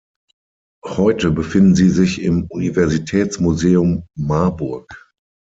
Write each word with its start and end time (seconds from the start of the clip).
Heute 0.83 1.29
befinden 1.29 1.75
sie 1.75 1.91
sich 1.91 2.23
im 2.23 2.45
Universitätsmuseum 2.49 4.07
Marburg. 4.17 5.13